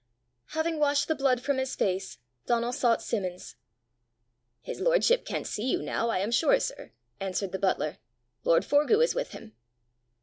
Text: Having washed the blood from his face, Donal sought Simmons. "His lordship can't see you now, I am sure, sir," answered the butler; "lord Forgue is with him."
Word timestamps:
Having 0.57 0.79
washed 0.79 1.07
the 1.07 1.13
blood 1.13 1.41
from 1.41 1.59
his 1.59 1.75
face, 1.75 2.17
Donal 2.47 2.73
sought 2.73 3.03
Simmons. 3.03 3.55
"His 4.59 4.79
lordship 4.81 5.25
can't 5.25 5.45
see 5.45 5.69
you 5.69 5.83
now, 5.83 6.09
I 6.09 6.17
am 6.17 6.31
sure, 6.31 6.59
sir," 6.59 6.91
answered 7.19 7.51
the 7.51 7.59
butler; 7.59 7.99
"lord 8.43 8.65
Forgue 8.65 9.03
is 9.03 9.13
with 9.13 9.33
him." 9.33 9.53